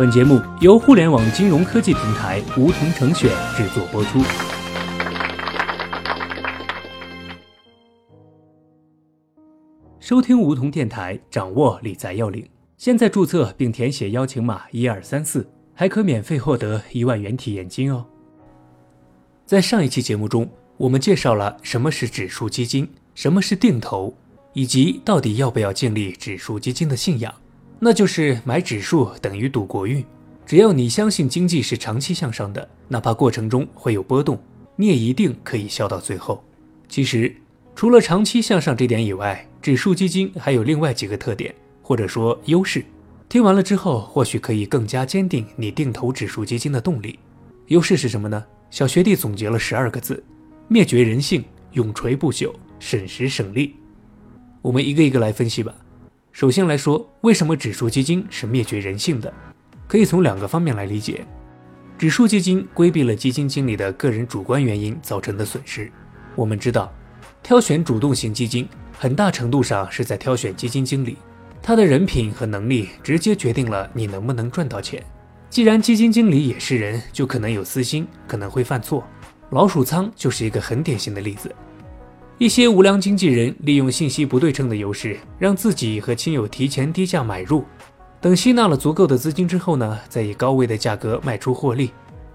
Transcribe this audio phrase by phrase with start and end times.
[0.00, 4.18] 本节目由互联网金融科技平台梧桐城选制作播出。
[9.98, 12.48] 收听梧桐电台，掌握理财要领。
[12.78, 18.06] 现在注册并填写邀请码一二三四，还可免费获得一万元体验金哦。
[19.44, 24.14] 在上一期节目中，我们介绍了什么是指数基金，什么是定投，
[24.54, 27.34] 以及到底要不要建立指数基金的信仰。
[27.80, 30.04] 那就是买指数等于赌国运，
[30.46, 34.38] 只要你相信经济是长期向上的，哪怕过程中会有波动，
[34.76, 36.44] 你也一定可以笑到最后。
[36.88, 37.34] 其实，
[37.74, 41.54] 除了长期向上这点以外，指数基金还有另外几个特点。
[41.82, 42.84] 或者说优势，
[43.28, 47.18] 听完了之后，或许可以更加坚定你定投指数基金的动力。
[47.66, 48.44] 优势是什么呢？
[48.70, 50.22] 小学弟总结了十二个字：
[50.68, 53.74] 灭绝人性，永垂不朽，省时省力。
[54.62, 55.74] 我们一个一个来分析吧。
[56.32, 59.32] 首先来说，为什么指数基金是灭绝人性的？
[59.88, 61.26] 可以从两个方面来理解。
[61.98, 65.90] 指数基金规避了基金经理的个人主观原因造成的损失。
[66.36, 66.90] 我们知道，
[67.42, 71.16] 挑选主动型基金，很大程度上是在挑选基金经理。
[71.60, 75.04] 他的人品和能力直接决定了你能不能赚到钱。
[75.50, 79.04] 既然基金经理也是人，就可能有私心，可能会犯错。
[79.50, 81.52] 老鼠仓就是一个很典型的例子。
[82.40, 87.62] 一些无良经纪人利用信息不对称的优势，让自己和亲友提前低价买入，
[88.18, 91.90] 等吸纳了足够的资金之后呢，再以高位的价格卖出获利。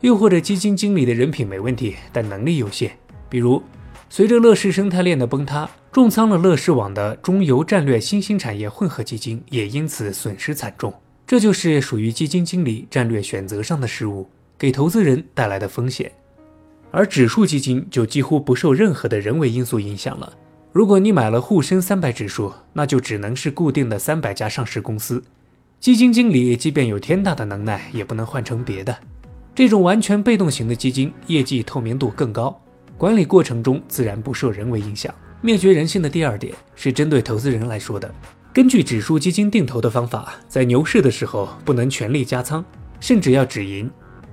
[0.00, 2.92] 又或者基金经理的人品没问题，但能力有限，
[3.28, 3.60] 比如。
[4.08, 10.94] 随着乐视生态链的崩塌，重仓了乐视网的中游战略新兴产业混合基金也因此损失惨重。
[11.26, 16.12] 这就是属于基金经理战略选择上的失误，给投资人带来的风险。
[16.90, 20.32] 而指数基金就几乎不受任何的人为因素影响了。
[20.72, 25.22] 如果你买了沪深三百指数，那就只能是固定的三百家上市公司，
[25.80, 28.96] 基金经理即便有天大的能耐，也不能换成别的。
[29.54, 32.60] 这种完全被动型的基金，业绩透明度更高。
[32.96, 35.12] 管理过程中自然不受人为影响。
[35.40, 38.12] 灭绝人性的第二点是针对投资人来说的。
[38.52, 42.64] 根据指数基金定投的方法，在牛市的时候不能全力加仓，
[42.98, 43.88] 甚至要止盈；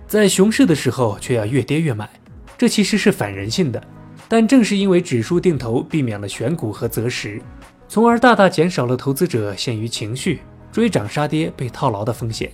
[0.07, 2.09] 在熊市的时候却要越跌越买，
[2.57, 3.81] 这其实是反人性的。
[4.27, 7.41] 但正是因为指数定投避免了选股和择时，
[7.87, 10.39] 从而大大减少了投资者陷于情绪
[10.71, 12.51] 追涨杀跌被套牢的风险。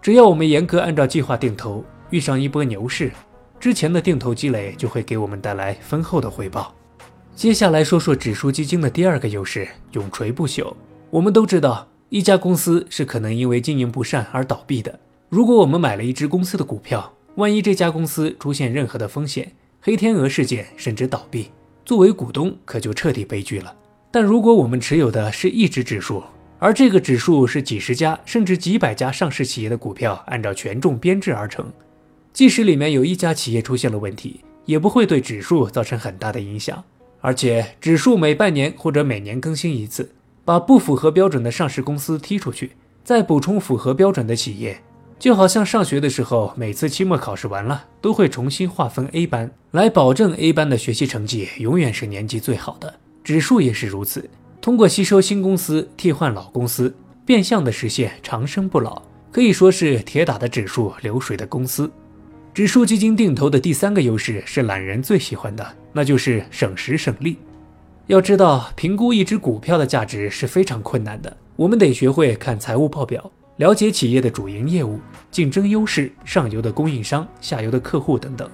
[0.00, 3.10] 只要我们严格按照计划定投，遇上一波牛市。
[3.58, 6.74] 之前的定投积累就会给我们带来丰厚的回报。
[7.34, 10.72] 接下来说说指数基金的第二个优势——永垂不朽。
[11.10, 14.98] 我们都知道，一家公司是可能因为经营不善而倒闭的。
[15.28, 21.50] 如果我们买了一只公司的股票，万一这家公司出现任何的风险、黑天鹅事件，甚至倒闭，
[21.86, 23.74] 作为股东可就彻底悲剧了。
[24.10, 26.22] 但如果我们持有的是一只指数，
[26.58, 31.72] 而这个指数是几十家甚至几百家上市企业的股票，按照权重编制而成。
[32.32, 36.84] 即使里面有一家企业出现了问题，也不会对指数造成很大的影响。
[37.22, 40.10] 而且指数每半年或者每年更新一次，
[40.44, 42.72] 把不符合标准的上市公司踢出去，
[43.02, 44.80] 再补充符合标准的企业，
[45.20, 52.94] 就好像上学的时候，每次期末考试完了，都会重新划分 A 班，来保证 A 班的学习成绩永远是年级最好的。
[53.22, 54.30] 指数也是如此，
[54.62, 56.94] 通过吸收新公司，替换老公司，
[57.26, 61.92] 变相的实现长生不老，可以说是铁打的指数，流水的公司。
[62.54, 67.36] 指数基金定投的第三个优势是懒人最喜欢的，那就是省时省力。
[68.06, 74.98] 要知道，评估一只股票的价值是非常困难的，我们得学会看财务报表，了解企业的主营业务、
[75.30, 78.48] 竞争优势、上游的供应商、下游的客户等等。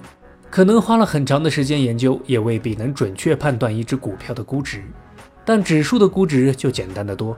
[0.49, 4.83] 可能花了很长的时间研究，也未必能准确判断一只股票的估值。
[5.45, 7.37] 但指数的估值就简单得多，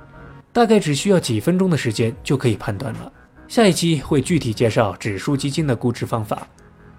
[0.52, 3.12] 大概只需要几分钟的时间就可以判断了。
[3.47, 6.47] 下一期会具体介绍指数基金的估值方法，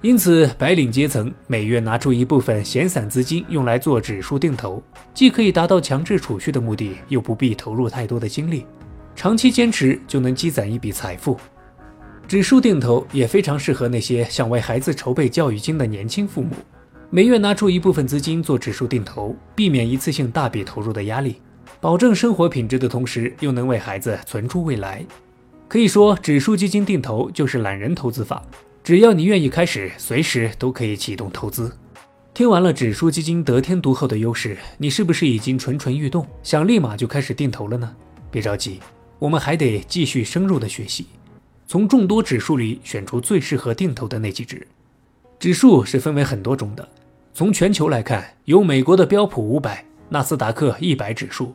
[0.02, 4.81] 因此白领阶层每月拿出一部分闲散资金用来做指数定投，
[5.12, 8.64] 既可以达到强制储蓄的目的，又不必投入太多的精力，
[9.15, 11.38] 长期坚持就能积攒一笔财富。
[12.26, 16.50] 指数定投也非常适合那些想为孩子筹备教育金的年轻父母，
[17.11, 21.37] 每月拿出一部分资金做指数定投，避免一次性大笔投入的压力，
[21.81, 25.05] 保证生活品质的同时，又能为孩子存出未来。
[25.67, 28.43] 可以说，指数基金定投就是懒人投资法。
[28.82, 31.70] 只要你愿意开始，随时都可以启动投资。
[32.32, 37.94] 听完了指数基金得天独厚的优势，你是不是已经蠢蠢欲动，想立马就开始定投了呢？
[38.31, 38.81] 别着急，
[39.20, 41.06] 我们还得继续深入的学习，
[41.67, 44.67] 从众多指数里选出最适合定投的那几只。
[45.38, 46.88] 指数是分为很多种的，
[47.34, 51.55] 从全球来看，有美国的标普五百、纳斯达克一百指数，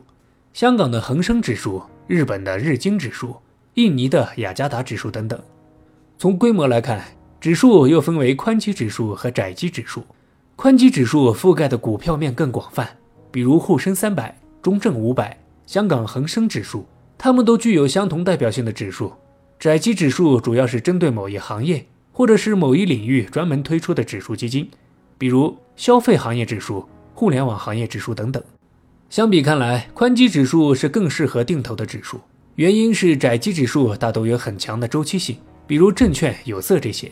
[0.52, 3.36] 香港的恒生指数，日本的日经指数。
[3.74, 5.38] 印尼的雅加达指数等等，
[6.16, 7.04] 从规模来看，
[7.38, 10.02] 指数又分为宽基指数和窄基指数。
[10.54, 12.88] 宽基指数覆盖的股票面更广泛，
[13.30, 16.86] 比如沪深三百、中证五百、香港恒生指数，
[17.18, 19.12] 它们都具有相同代表性的指数。
[19.58, 24.68] 窄基指数主要是针对某一行业或者是某一领域专门推出的指数基金，
[25.16, 28.42] 比如消费行业指数、互联网行业指数等等。
[29.08, 32.20] 相比看来，宽基指数是更适合定投的指数，
[32.56, 35.36] 原因是窄基指数大都有很强的周期性，
[35.66, 37.10] 比如证券、有色这些。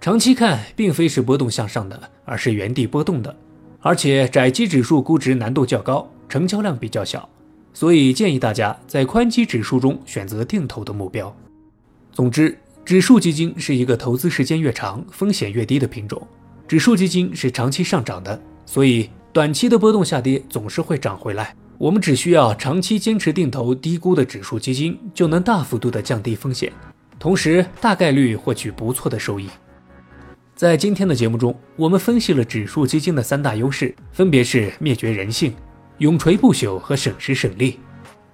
[0.00, 3.34] 长期看，并非是波动向上的，而是原地波动的。
[3.80, 7.28] 而且窄基指数估值难度较高，成交量比较小，
[7.72, 11.34] 所以建议大家在宽基指数中选择定投的目标。
[12.12, 16.20] 总之，指数基金是一个投资时间越长、风险越低的品种。
[16.66, 21.54] 指数基金是长期上涨的，所以短期的波动下跌总是会涨回来。
[21.78, 26.70] 我们只需要长期坚持定投低估的指数基金，就能大幅度的降低风险，
[27.18, 29.48] 同时大概率获取不错的收益。
[30.54, 35.54] 在今天的节目中，我们分析了指数基金的三大优势，分别是灭绝人性、
[36.00, 37.78] 永垂不朽和省时省力，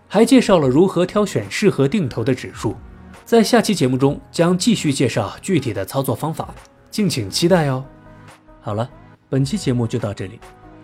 [0.06, 2.76] 还介绍了如何挑选适合定投的指数。
[3.24, 6.54] 在下期节目中将继续介绍具体的操作方法，
[6.92, 7.84] 敬请期待哦。
[8.60, 8.88] 好了，
[9.28, 10.38] 本期节目就到这里。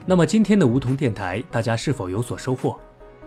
[0.04, 2.76] 那么今天的梧桐电台，大家是否有所收获？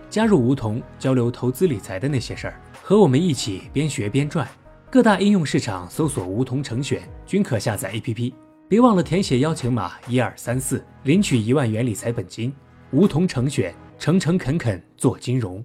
[0.09, 4.45] 加入梧桐，交流投资理财的那些事儿，和我们一起边学边赚。
[4.91, 8.33] 各大应用市场搜索“梧桐成选”，均可下载 APP。
[8.67, 12.53] 别忘了填写邀请码一二三四，领取一万元理财本金。
[12.91, 15.63] 梧桐成选，诚诚恳恳做金融。